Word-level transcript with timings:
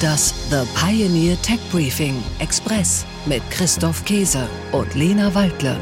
Das 0.00 0.32
The 0.50 0.62
Pioneer 0.76 1.36
Tech 1.42 1.58
Briefing 1.72 2.22
Express 2.38 3.04
mit 3.26 3.42
Christoph 3.50 4.04
Käse 4.04 4.48
und 4.70 4.94
Lena 4.94 5.34
Waldle. 5.34 5.76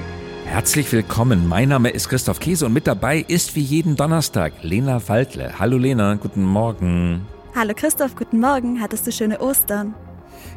Herzlich 0.46 0.90
willkommen. 0.90 1.46
Mein 1.46 1.68
Name 1.68 1.90
ist 1.90 2.08
Christoph 2.08 2.40
Käse 2.40 2.64
und 2.66 2.72
mit 2.72 2.86
dabei 2.86 3.18
ist 3.28 3.54
wie 3.54 3.60
jeden 3.60 3.96
Donnerstag 3.96 4.54
Lena 4.62 5.06
Waldle. 5.08 5.58
Hallo 5.58 5.76
Lena, 5.76 6.14
guten 6.14 6.42
Morgen. 6.42 7.26
Hallo 7.54 7.74
Christoph, 7.76 8.16
guten 8.16 8.40
Morgen. 8.40 8.80
Hattest 8.80 9.06
du 9.06 9.12
schöne 9.12 9.40
Ostern? 9.40 9.94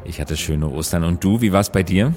Ich 0.04 0.18
hatte 0.18 0.36
schöne 0.36 0.68
Ostern. 0.68 1.04
Und 1.04 1.22
du, 1.22 1.40
wie 1.42 1.52
war's 1.52 1.70
bei 1.70 1.82
dir? 1.82 2.14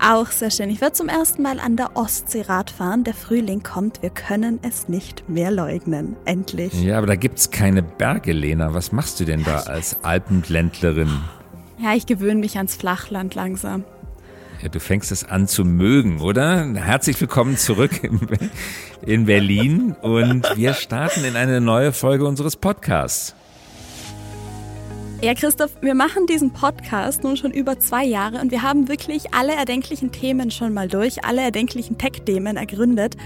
Auch 0.00 0.30
sehr 0.30 0.50
schön. 0.50 0.70
Ich 0.70 0.80
werde 0.80 0.94
zum 0.94 1.08
ersten 1.08 1.42
Mal 1.42 1.58
an 1.58 1.76
der 1.76 1.96
Ostsee 1.96 2.42
Radfahren. 2.42 3.04
Der 3.04 3.14
Frühling 3.14 3.62
kommt. 3.62 4.02
Wir 4.02 4.10
können 4.10 4.58
es 4.62 4.88
nicht 4.88 5.28
mehr 5.28 5.50
leugnen. 5.50 6.16
Endlich. 6.24 6.72
Ja, 6.82 6.98
aber 6.98 7.06
da 7.06 7.16
gibt's 7.16 7.50
keine 7.50 7.82
Berge, 7.82 8.32
Lena. 8.32 8.74
Was 8.74 8.92
machst 8.92 9.20
du 9.20 9.24
denn 9.24 9.42
da 9.44 9.60
als 9.60 9.96
Alpenländlerin? 10.02 11.10
Ja, 11.78 11.94
ich 11.94 12.06
gewöhne 12.06 12.40
mich 12.40 12.56
ans 12.56 12.74
Flachland 12.76 13.34
langsam. 13.34 13.84
Ja, 14.62 14.70
du 14.70 14.80
fängst 14.80 15.12
es 15.12 15.24
an 15.24 15.46
zu 15.48 15.64
mögen, 15.64 16.20
oder? 16.20 16.64
Herzlich 16.74 17.20
willkommen 17.20 17.58
zurück 17.58 18.00
in 19.02 19.26
Berlin 19.26 19.94
und 20.00 20.46
wir 20.56 20.72
starten 20.72 21.24
in 21.24 21.36
eine 21.36 21.60
neue 21.60 21.92
Folge 21.92 22.26
unseres 22.26 22.56
Podcasts. 22.56 23.34
Ja, 25.26 25.34
Christoph, 25.34 25.72
wir 25.80 25.96
machen 25.96 26.28
diesen 26.28 26.52
Podcast 26.52 27.24
nun 27.24 27.36
schon 27.36 27.50
über 27.50 27.80
zwei 27.80 28.04
Jahre 28.04 28.40
und 28.40 28.52
wir 28.52 28.62
haben 28.62 28.86
wirklich 28.86 29.34
alle 29.34 29.56
erdenklichen 29.56 30.12
Themen 30.12 30.52
schon 30.52 30.72
mal 30.72 30.86
durch, 30.86 31.24
alle 31.24 31.42
erdenklichen 31.42 31.98
Tech-Themen 31.98 32.56
ergründet. 32.56 33.16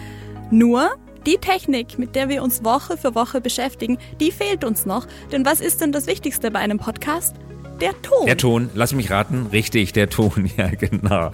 Nur 0.50 0.88
die 1.26 1.36
Technik, 1.36 1.98
mit 1.98 2.16
der 2.16 2.30
wir 2.30 2.42
uns 2.42 2.64
Woche 2.64 2.96
für 2.96 3.14
Woche 3.14 3.42
beschäftigen, 3.42 3.98
die 4.18 4.32
fehlt 4.32 4.64
uns 4.64 4.86
noch. 4.86 5.06
Denn 5.30 5.44
was 5.44 5.60
ist 5.60 5.82
denn 5.82 5.92
das 5.92 6.06
Wichtigste 6.06 6.50
bei 6.50 6.60
einem 6.60 6.78
Podcast? 6.78 7.36
Der 7.80 8.02
Ton. 8.02 8.26
Der 8.26 8.36
Ton, 8.36 8.70
lass 8.74 8.92
mich 8.92 9.10
raten, 9.10 9.46
richtig, 9.46 9.94
der 9.94 10.10
Ton, 10.10 10.50
ja 10.56 10.68
genau. 10.68 11.32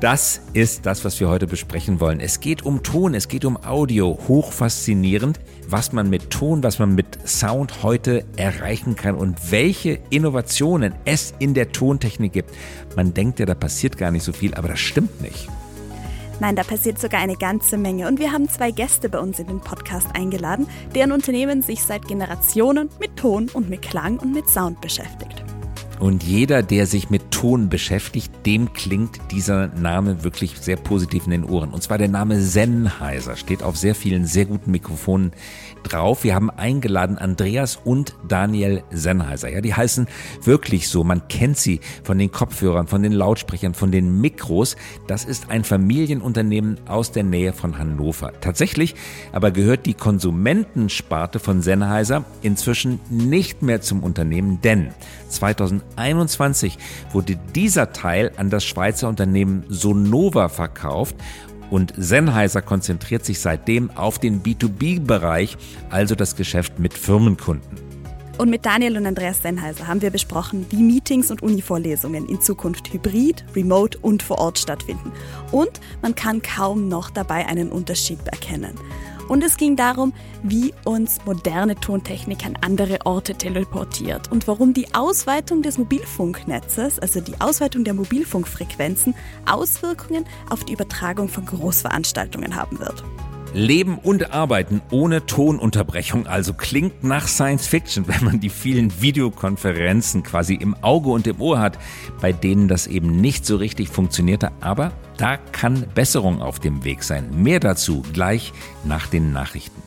Das 0.00 0.40
ist 0.54 0.86
das, 0.86 1.04
was 1.04 1.20
wir 1.20 1.28
heute 1.28 1.46
besprechen 1.46 2.00
wollen. 2.00 2.18
Es 2.18 2.40
geht 2.40 2.64
um 2.64 2.82
Ton, 2.82 3.14
es 3.14 3.28
geht 3.28 3.44
um 3.44 3.62
Audio, 3.62 4.18
hochfaszinierend, 4.26 5.38
was 5.68 5.92
man 5.92 6.08
mit 6.08 6.30
Ton, 6.30 6.62
was 6.62 6.78
man 6.78 6.94
mit 6.94 7.28
Sound 7.28 7.82
heute 7.82 8.24
erreichen 8.36 8.96
kann 8.96 9.14
und 9.14 9.52
welche 9.52 9.98
Innovationen 10.08 10.94
es 11.04 11.34
in 11.38 11.52
der 11.52 11.72
Tontechnik 11.72 12.32
gibt. 12.32 12.50
Man 12.96 13.12
denkt 13.12 13.38
ja, 13.38 13.46
da 13.46 13.54
passiert 13.54 13.98
gar 13.98 14.10
nicht 14.10 14.24
so 14.24 14.32
viel, 14.32 14.54
aber 14.54 14.68
das 14.68 14.80
stimmt 14.80 15.20
nicht. 15.20 15.48
Nein, 16.40 16.56
da 16.56 16.64
passiert 16.64 16.98
sogar 16.98 17.20
eine 17.20 17.36
ganze 17.36 17.76
Menge. 17.76 18.08
Und 18.08 18.18
wir 18.18 18.32
haben 18.32 18.48
zwei 18.48 18.70
Gäste 18.70 19.08
bei 19.08 19.18
uns 19.18 19.38
in 19.38 19.46
den 19.46 19.60
Podcast 19.60 20.08
eingeladen, 20.14 20.66
deren 20.94 21.12
Unternehmen 21.12 21.62
sich 21.62 21.82
seit 21.82 22.08
Generationen 22.08 22.88
mit 22.98 23.16
Ton 23.16 23.48
und 23.52 23.68
mit 23.68 23.82
Klang 23.82 24.18
und 24.18 24.32
mit 24.32 24.48
Sound 24.48 24.80
beschäftigt. 24.80 25.44
Und 26.02 26.24
jeder, 26.24 26.64
der 26.64 26.88
sich 26.88 27.10
mit 27.10 27.30
Ton 27.30 27.68
beschäftigt, 27.68 28.32
dem 28.44 28.72
klingt 28.72 29.20
dieser 29.30 29.68
Name 29.68 30.24
wirklich 30.24 30.58
sehr 30.58 30.74
positiv 30.74 31.26
in 31.26 31.30
den 31.30 31.44
Ohren. 31.44 31.70
Und 31.70 31.84
zwar 31.84 31.96
der 31.96 32.08
Name 32.08 32.40
Sennheiser 32.40 33.36
steht 33.36 33.62
auf 33.62 33.76
sehr 33.76 33.94
vielen 33.94 34.26
sehr 34.26 34.46
guten 34.46 34.72
Mikrofonen 34.72 35.30
drauf. 35.84 36.24
Wir 36.24 36.34
haben 36.34 36.50
eingeladen 36.50 37.18
Andreas 37.18 37.76
und 37.76 38.16
Daniel 38.26 38.82
Sennheiser. 38.90 39.48
Ja, 39.48 39.60
die 39.60 39.74
heißen 39.74 40.08
wirklich 40.42 40.88
so. 40.88 41.04
Man 41.04 41.28
kennt 41.28 41.56
sie 41.56 41.78
von 42.02 42.18
den 42.18 42.32
Kopfhörern, 42.32 42.88
von 42.88 43.04
den 43.04 43.12
Lautsprechern, 43.12 43.72
von 43.72 43.92
den 43.92 44.20
Mikros. 44.20 44.74
Das 45.06 45.24
ist 45.24 45.50
ein 45.50 45.62
Familienunternehmen 45.62 46.80
aus 46.88 47.12
der 47.12 47.22
Nähe 47.22 47.52
von 47.52 47.78
Hannover. 47.78 48.32
Tatsächlich 48.40 48.96
aber 49.30 49.52
gehört 49.52 49.86
die 49.86 49.94
Konsumentensparte 49.94 51.38
von 51.38 51.62
Sennheiser 51.62 52.24
inzwischen 52.42 52.98
nicht 53.08 53.62
mehr 53.62 53.82
zum 53.82 54.02
Unternehmen, 54.02 54.60
denn 54.62 54.90
2021 55.96 56.78
wurde 57.12 57.36
dieser 57.54 57.92
Teil 57.92 58.32
an 58.36 58.50
das 58.50 58.64
Schweizer 58.64 59.08
Unternehmen 59.08 59.64
Sonova 59.68 60.48
verkauft 60.48 61.16
und 61.70 61.94
Sennheiser 61.96 62.60
konzentriert 62.60 63.24
sich 63.24 63.40
seitdem 63.40 63.90
auf 63.92 64.18
den 64.18 64.42
B2B-Bereich, 64.42 65.56
also 65.88 66.14
das 66.14 66.36
Geschäft 66.36 66.78
mit 66.78 66.92
Firmenkunden. 66.92 67.92
Und 68.38 68.50
mit 68.50 68.66
Daniel 68.66 68.96
und 68.96 69.06
Andreas 69.06 69.42
Sennheiser 69.42 69.86
haben 69.86 70.02
wir 70.02 70.10
besprochen, 70.10 70.66
wie 70.70 70.82
Meetings 70.82 71.30
und 71.30 71.42
Univorlesungen 71.42 72.26
in 72.28 72.40
Zukunft 72.40 72.92
hybrid, 72.92 73.44
remote 73.54 73.98
und 73.98 74.22
vor 74.22 74.38
Ort 74.38 74.58
stattfinden. 74.58 75.12
Und 75.50 75.80
man 76.00 76.14
kann 76.14 76.42
kaum 76.42 76.88
noch 76.88 77.10
dabei 77.10 77.46
einen 77.46 77.70
Unterschied 77.70 78.18
erkennen. 78.26 78.74
Und 79.32 79.42
es 79.42 79.56
ging 79.56 79.76
darum, 79.76 80.12
wie 80.42 80.74
uns 80.84 81.24
moderne 81.24 81.74
Tontechnik 81.76 82.44
an 82.44 82.58
andere 82.60 83.06
Orte 83.06 83.34
teleportiert 83.34 84.30
und 84.30 84.46
warum 84.46 84.74
die 84.74 84.94
Ausweitung 84.94 85.62
des 85.62 85.78
Mobilfunknetzes, 85.78 86.98
also 86.98 87.22
die 87.22 87.40
Ausweitung 87.40 87.82
der 87.82 87.94
Mobilfunkfrequenzen, 87.94 89.14
Auswirkungen 89.50 90.26
auf 90.50 90.64
die 90.64 90.74
Übertragung 90.74 91.30
von 91.30 91.46
Großveranstaltungen 91.46 92.56
haben 92.56 92.78
wird. 92.78 93.02
Leben 93.54 93.98
und 93.98 94.32
Arbeiten 94.32 94.80
ohne 94.90 95.26
Tonunterbrechung, 95.26 96.26
also 96.26 96.54
klingt 96.54 97.04
nach 97.04 97.28
Science 97.28 97.66
Fiction, 97.66 98.08
wenn 98.08 98.24
man 98.24 98.40
die 98.40 98.48
vielen 98.48 99.00
Videokonferenzen 99.00 100.22
quasi 100.22 100.54
im 100.54 100.74
Auge 100.82 101.10
und 101.10 101.26
im 101.26 101.40
Ohr 101.40 101.58
hat, 101.58 101.78
bei 102.20 102.32
denen 102.32 102.68
das 102.68 102.86
eben 102.86 103.20
nicht 103.20 103.44
so 103.44 103.56
richtig 103.56 103.88
funktionierte, 103.88 104.50
aber 104.60 104.92
da 105.16 105.36
kann 105.36 105.86
Besserung 105.94 106.40
auf 106.40 106.58
dem 106.58 106.84
Weg 106.84 107.02
sein. 107.02 107.42
Mehr 107.42 107.60
dazu 107.60 108.02
gleich 108.12 108.52
nach 108.84 109.06
den 109.06 109.32
Nachrichten. 109.32 109.82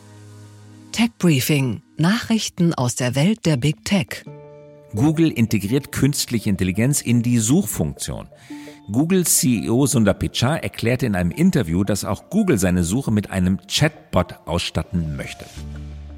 Tech 0.92 1.10
Briefing. 1.18 1.82
Nachrichten 1.98 2.74
aus 2.74 2.96
der 2.96 3.16
Welt 3.16 3.46
der 3.46 3.58
Big 3.58 3.84
Tech. 3.84 4.24
Google 4.96 5.30
integriert 5.30 5.92
künstliche 5.92 6.50
Intelligenz 6.50 7.02
in 7.02 7.22
die 7.22 7.38
Suchfunktion. 7.40 8.30
Google 8.90 9.26
CEO 9.26 9.88
Sundar 9.88 10.14
Pichai 10.14 10.58
erklärte 10.58 11.06
in 11.06 11.16
einem 11.16 11.32
Interview, 11.32 11.84
dass 11.84 12.06
auch 12.06 12.30
Google 12.30 12.58
seine 12.58 12.84
Suche 12.84 13.12
mit 13.12 13.30
einem 13.30 13.60
Chatbot 13.68 14.36
ausstatten 14.46 15.18
möchte. 15.18 15.46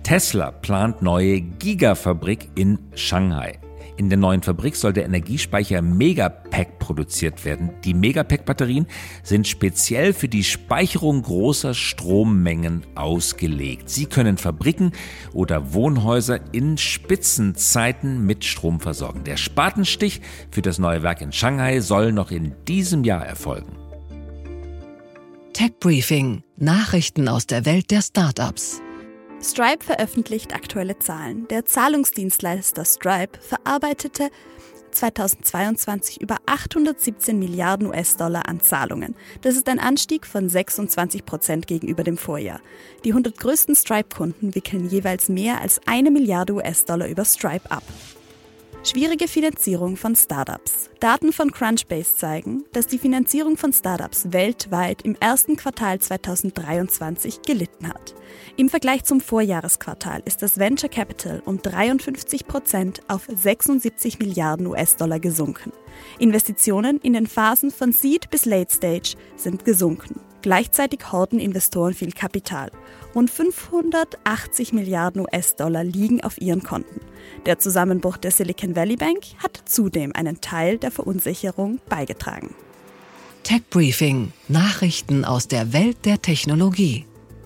Tesla 0.03 0.51
plant 0.51 1.01
neue 1.01 1.41
Gigafabrik 1.41 2.49
in 2.55 2.77
Shanghai. 2.93 3.59
In 3.97 4.09
der 4.09 4.17
neuen 4.19 4.43
Fabrik 4.43 4.75
soll 4.75 4.93
der 4.93 5.05
Energiespeicher 5.05 5.81
Megapack 5.81 6.77
produziert 6.77 7.43
werden. 7.45 7.71
Die 7.83 7.95
Megapack-Batterien 7.95 8.85
sind 9.23 9.47
speziell 9.47 10.13
für 10.13 10.27
die 10.27 10.43
Speicherung 10.43 11.23
großer 11.23 11.73
Strommengen 11.73 12.85
ausgelegt. 12.93 13.89
Sie 13.89 14.05
können 14.05 14.37
Fabriken 14.37 14.91
oder 15.33 15.73
Wohnhäuser 15.73 16.39
in 16.53 16.77
Spitzenzeiten 16.77 18.23
mit 18.23 18.45
Strom 18.45 18.79
versorgen. 18.79 19.23
Der 19.23 19.37
Spatenstich 19.37 20.21
für 20.51 20.61
das 20.61 20.77
neue 20.77 21.01
Werk 21.01 21.21
in 21.21 21.31
Shanghai 21.31 21.79
soll 21.79 22.11
noch 22.11 22.29
in 22.29 22.53
diesem 22.67 23.03
Jahr 23.03 23.25
erfolgen. 23.25 23.75
Tech 25.53 25.71
Briefing. 25.79 26.43
Nachrichten 26.55 27.27
aus 27.27 27.47
der 27.47 27.65
Welt 27.65 27.89
der 27.89 28.03
Startups. 28.03 28.79
Stripe 29.41 29.85
veröffentlicht 29.85 30.55
aktuelle 30.55 30.97
Zahlen. 30.97 31.47
Der 31.47 31.63
Zahlungsdienstleister 31.63 32.85
Stripe 32.85 33.39
verarbeitete 33.39 34.29
2022 34.91 36.21
über 36.21 36.37
817 36.47 37.37
Milliarden 37.37 37.87
US-Dollar 37.87 38.47
an 38.49 38.61
Zahlungen. 38.61 39.15
Das 39.41 39.55
ist 39.55 39.69
ein 39.69 39.79
Anstieg 39.79 40.25
von 40.25 40.49
26 40.49 41.23
Prozent 41.23 41.67
gegenüber 41.67 42.03
dem 42.03 42.17
Vorjahr. 42.17 42.61
Die 43.03 43.11
100 43.11 43.37
größten 43.37 43.75
Stripe-Kunden 43.75 44.55
wickeln 44.55 44.89
jeweils 44.89 45.29
mehr 45.29 45.61
als 45.61 45.79
eine 45.85 46.09
Milliarde 46.09 46.53
US-Dollar 46.53 47.07
über 47.07 47.23
Stripe 47.23 47.69
ab. 47.69 47.83
Schwierige 48.89 49.27
Finanzierung 49.27 49.97
von 49.97 50.15
Startups. 50.15 50.89
Daten 51.01 51.33
von 51.33 51.51
Crunchbase 51.51 52.15
zeigen, 52.15 52.63
dass 52.71 52.87
die 52.87 52.97
Finanzierung 52.97 53.57
von 53.57 53.73
Startups 53.73 54.31
weltweit 54.31 55.01
im 55.01 55.17
ersten 55.19 55.57
Quartal 55.57 55.99
2023 55.99 57.41
gelitten 57.41 57.89
hat. 57.89 58.15
Im 58.55 58.69
Vergleich 58.69 59.03
zum 59.03 59.19
Vorjahresquartal 59.19 60.21
ist 60.23 60.41
das 60.41 60.57
Venture 60.57 60.87
Capital 60.87 61.41
um 61.43 61.61
53 61.61 62.47
Prozent 62.47 63.01
auf 63.09 63.27
76 63.27 64.19
Milliarden 64.19 64.67
US-Dollar 64.67 65.19
gesunken. 65.19 65.73
Investitionen 66.17 67.01
in 67.01 67.11
den 67.11 67.27
Phasen 67.27 67.71
von 67.71 67.91
Seed 67.91 68.29
bis 68.29 68.45
Late 68.45 68.73
Stage 68.73 69.17
sind 69.35 69.65
gesunken. 69.65 70.21
Gleichzeitig 70.41 71.11
horten 71.11 71.39
Investoren 71.39 71.93
viel 71.93 72.11
Kapital. 72.11 72.71
Rund 73.15 73.29
580 73.29 74.73
Milliarden 74.73 75.21
US-Dollar 75.21 75.83
liegen 75.83 76.23
auf 76.23 76.39
ihren 76.39 76.63
Konten. 76.63 77.01
Der 77.45 77.59
Zusammenbruch 77.59 78.17
der 78.17 78.31
Silicon 78.31 78.75
Valley 78.75 78.95
Bank 78.95 79.23
hat 79.39 79.61
zudem 79.65 80.13
einen 80.15 80.39
Teil 80.41 80.77
der 80.77 80.91
Verunsicherung 80.91 81.79
beigetragen. 81.89 82.53
Tech 83.43 83.61
Briefing. 83.69 84.33
Nachrichten 84.47 85.25
aus 85.25 85.47
der 85.47 85.73
Welt 85.73 86.05
der 86.05 86.21
Technologie. 86.21 87.05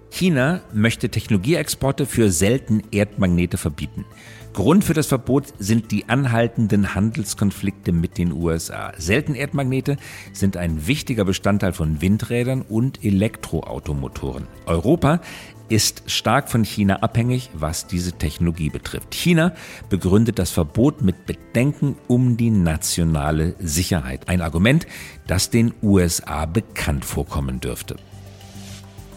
China 0.09 0.61
möchte 0.73 1.09
Technologieexporte 1.09 2.05
für 2.05 2.31
selten 2.31 2.83
Erdmagnete 2.91 3.57
verbieten. 3.57 4.05
Grund 4.53 4.83
für 4.83 4.93
das 4.93 5.07
Verbot 5.07 5.45
sind 5.59 5.91
die 5.91 6.09
anhaltenden 6.09 6.93
Handelskonflikte 6.93 7.93
mit 7.93 8.17
den 8.17 8.33
USA. 8.33 8.91
Selten 8.97 9.33
Erdmagnete 9.33 9.95
sind 10.33 10.57
ein 10.57 10.87
wichtiger 10.87 11.23
Bestandteil 11.23 11.71
von 11.71 12.01
Windrädern 12.01 12.61
und 12.61 13.03
Elektroautomotoren. 13.03 14.47
Europa 14.65 15.21
ist 15.69 16.03
stark 16.07 16.49
von 16.49 16.65
China 16.65 16.97
abhängig, 16.97 17.49
was 17.53 17.87
diese 17.87 18.11
Technologie 18.11 18.69
betrifft. 18.69 19.15
China 19.15 19.53
begründet 19.89 20.37
das 20.37 20.51
Verbot 20.51 21.01
mit 21.01 21.25
Bedenken 21.25 21.95
um 22.09 22.35
die 22.35 22.49
nationale 22.49 23.55
Sicherheit. 23.59 24.27
Ein 24.27 24.41
Argument, 24.41 24.85
das 25.27 25.49
den 25.49 25.73
USA 25.81 26.45
bekannt 26.45 27.05
vorkommen 27.05 27.61
dürfte. 27.61 27.95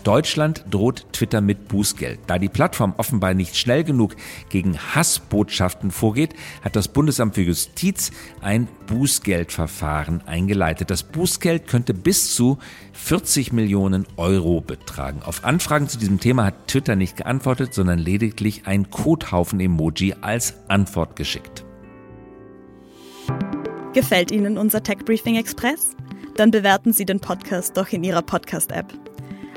Deutschland 0.04 0.64
droht 0.70 1.06
Twitter 1.12 1.40
mit 1.40 1.66
Bußgeld. 1.68 2.20
Da 2.26 2.38
die 2.38 2.48
Plattform 2.48 2.94
offenbar 2.98 3.34
nicht 3.34 3.56
schnell 3.56 3.84
genug 3.84 4.14
gegen 4.50 4.78
Hassbotschaften 4.78 5.90
vorgeht, 5.90 6.34
hat 6.62 6.76
das 6.76 6.88
Bundesamt 6.88 7.34
für 7.34 7.42
Justiz 7.42 8.12
ein 8.40 8.68
Bußgeldverfahren 8.86 10.22
eingeleitet. 10.26 10.90
Das 10.90 11.02
Bußgeld 11.02 11.66
könnte 11.66 11.94
bis 11.94 12.34
zu 12.34 12.58
40 12.92 13.52
Millionen 13.52 14.06
Euro 14.16 14.60
betragen. 14.60 15.22
Auf 15.24 15.44
Anfragen 15.44 15.88
zu 15.88 15.98
diesem 15.98 16.20
Thema 16.20 16.44
hat 16.44 16.68
Twitter 16.68 16.96
nicht 16.96 17.16
geantwortet, 17.16 17.72
sondern 17.74 17.98
lediglich 17.98 18.66
ein 18.66 18.90
Kothaufen-Emoji 18.90 20.16
als 20.20 20.54
Antwort 20.68 21.16
geschickt. 21.16 21.64
Gefällt 23.94 24.30
Ihnen 24.30 24.58
unser 24.58 24.82
Tech 24.82 24.98
Briefing 25.04 25.36
Express? 25.36 25.96
Dann 26.36 26.50
bewerten 26.50 26.92
Sie 26.92 27.06
den 27.06 27.20
Podcast 27.20 27.76
doch 27.76 27.88
in 27.90 28.04
Ihrer 28.04 28.22
Podcast-App. 28.22 29.03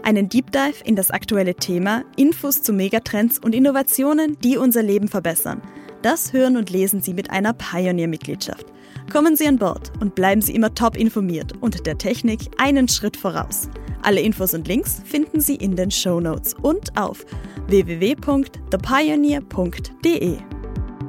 Einen 0.08 0.28
Deep 0.30 0.52
Dive 0.54 0.84
in 0.86 0.96
das 0.96 1.12
aktuelle 1.12 1.56
Thema, 1.56 2.06
Infos 2.16 2.62
zu 2.62 2.72
Megatrends 2.72 3.40
und 3.40 3.54
Innovationen, 3.54 4.40
die 4.40 4.56
unser 4.56 4.82
Leben 4.82 5.10
verbessern. 5.10 5.62
Das 6.02 6.32
hören 6.32 6.56
und 6.56 6.70
lesen 6.70 7.02
Sie 7.02 7.14
mit 7.14 7.30
einer 7.30 7.52
Pioneer-Mitgliedschaft. 7.52 8.68
Kommen 9.12 9.36
Sie 9.36 9.50
an 9.50 9.58
Bord 9.58 9.92
und 10.00 10.16
bleiben 10.16 10.40
Sie 10.40 10.56
immer 10.56 10.74
top 10.74 10.96
informiert 10.96 11.56
und 11.60 11.86
der 11.86 11.98
Technik 11.98 12.40
einen 12.58 12.88
Schritt 12.88 13.18
voraus. 13.18 13.68
Alle 14.02 14.22
Infos 14.22 14.54
und 14.54 14.70
Links 14.70 15.02
finden 15.04 15.42
Sie 15.42 15.56
in 15.56 15.76
den 15.76 15.92
Show 15.92 16.22
Notes 16.22 16.54
und 16.54 16.98
auf 16.98 17.26
www.thepioneer.de. 17.68 20.38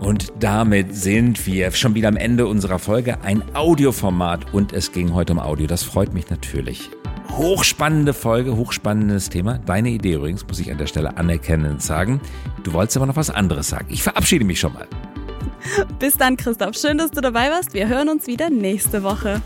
Und 0.01 0.33
damit 0.41 0.97
sind 0.97 1.47
wir 1.47 1.71
schon 1.71 1.95
wieder 1.95 2.09
am 2.09 2.17
Ende 2.17 2.49
unserer 2.49 2.81
Folge. 2.81 3.23
Ein 3.23 3.45
Audioformat 3.55 4.53
und 4.53 4.73
es 4.73 4.91
ging 4.91 5.15
heute 5.15 5.35
um 5.35 5.39
Audio. 5.39 5.69
Das 5.69 5.85
freut 5.85 6.13
mich 6.13 6.31
natürlich. 6.31 6.91
Hochspannende 7.31 8.15
Folge, 8.15 8.57
hochspannendes 8.57 9.31
Thema. 9.31 9.59
Deine 9.59 9.91
Idee 9.91 10.15
übrigens, 10.15 10.47
muss 10.47 10.59
ich 10.59 10.71
an 10.73 10.79
der 10.79 10.87
Stelle 10.87 11.17
anerkennend 11.17 11.83
sagen. 11.83 12.21
Du 12.65 12.73
wolltest 12.73 12.97
aber 12.97 13.07
noch 13.07 13.17
was 13.17 13.31
anderes 13.31 13.69
sagen. 13.69 13.87
Ich 13.91 14.03
verabschiede 14.03 14.45
mich 14.45 14.59
schon 14.59 14.73
mal. 14.73 14.87
Bis 15.99 16.17
dann, 16.17 16.37
Christoph. 16.37 16.77
Schön, 16.77 16.99
dass 16.99 17.11
du 17.11 17.21
dabei 17.21 17.51
warst. 17.51 17.75
Wir 17.75 17.89
hören 17.89 18.09
uns 18.09 18.27
wieder 18.27 18.51
nächste 18.51 19.03
Woche. 19.03 19.43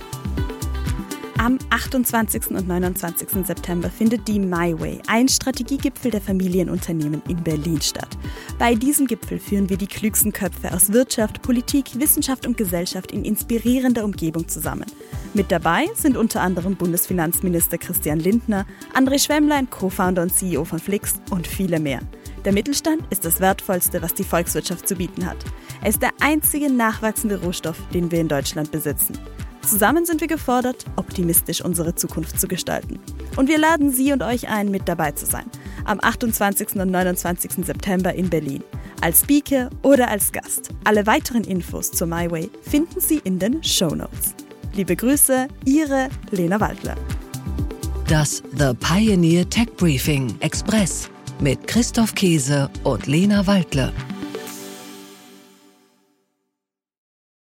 Am 1.43 1.59
28. 1.71 2.53
und 2.53 2.69
29. 2.69 3.45
September 3.45 3.91
findet 3.91 4.29
die 4.29 4.39
MyWay, 4.39 5.01
ein 5.09 5.27
Strategiegipfel 5.27 6.13
der 6.13 6.21
Familienunternehmen 6.21 7.21
in 7.27 7.43
Berlin 7.43 7.81
statt. 7.81 8.17
Bei 8.61 8.77
diesem 8.77 9.09
Gipfel 9.09 9.41
führen 9.41 9.69
wir 9.69 9.77
die 9.77 9.89
klügsten 9.89 10.33
Köpfe 10.33 10.73
aus 10.73 10.93
Wirtschaft, 10.93 11.43
Politik, 11.43 11.99
Wissenschaft 11.99 12.47
und 12.47 12.57
Gesellschaft 12.57 13.11
in 13.11 13.25
inspirierender 13.25 14.05
Umgebung 14.05 14.47
zusammen. 14.47 14.87
Mit 15.35 15.51
dabei 15.51 15.87
sind 15.97 16.17
unter 16.17 16.43
anderem 16.43 16.77
Bundesfinanzminister 16.77 17.77
Christian 17.77 18.21
Lindner, 18.21 18.65
André 18.95 19.19
Schwemmlein, 19.19 19.69
Co-Founder 19.69 20.23
und 20.23 20.33
CEO 20.33 20.65
von 20.65 20.79
Flix 20.79 21.15
und 21.31 21.49
viele 21.49 21.81
mehr. 21.81 22.03
Der 22.45 22.53
Mittelstand 22.53 23.03
ist 23.11 23.25
das 23.25 23.41
Wertvollste, 23.41 24.01
was 24.01 24.15
die 24.15 24.23
Volkswirtschaft 24.23 24.87
zu 24.87 24.95
bieten 24.95 25.27
hat. 25.27 25.39
Er 25.83 25.89
ist 25.89 26.03
der 26.03 26.13
einzige 26.21 26.73
nachwachsende 26.73 27.43
Rohstoff, 27.43 27.79
den 27.93 28.13
wir 28.13 28.21
in 28.21 28.29
Deutschland 28.29 28.71
besitzen. 28.71 29.19
Zusammen 29.67 30.05
sind 30.05 30.21
wir 30.21 30.29
gefordert, 30.29 30.85
optimistisch 30.97 31.65
unsere 31.65 31.95
Zukunft 31.95 32.41
zu 32.41 32.49
gestalten. 32.49 32.99
Und 33.37 33.49
wir 33.49 33.59
laden 33.59 33.93
Sie 33.93 34.13
und 34.13 34.23
euch 34.23 34.49
ein, 34.49 34.71
mit 34.71 34.89
dabei 34.89 35.13
zu 35.13 35.25
sein. 35.25 35.45
Am 35.85 35.99
28. 36.03 36.77
und 36.77 36.91
29. 36.91 37.65
September 37.65 38.13
in 38.15 38.29
Berlin. 38.29 38.63
Als 39.01 39.21
Speaker 39.21 39.71
oder 39.83 40.09
als 40.09 40.33
Gast. 40.33 40.71
Alle 40.85 41.07
weiteren 41.07 41.45
Infos 41.45 41.91
zur 41.91 42.07
MyWay 42.07 42.51
finden 42.63 43.01
Sie 43.01 43.21
in 43.25 43.39
den 43.39 43.63
Show 43.63 43.95
Notes. 43.95 44.35
Liebe 44.75 44.97
Grüße, 44.97 45.49
Ihre 45.65 46.09
Lena 46.31 46.61
Waldler. 46.61 46.97
Das 48.09 48.43
The 48.59 48.75
Pioneer 48.75 49.49
Tech 49.49 49.69
Briefing 49.77 50.35
Express 50.41 51.09
mit 51.41 51.67
Christoph 51.67 52.15
Käse 52.15 52.71
und 52.85 53.07
Lena 53.07 53.47
Waldle. 53.47 53.93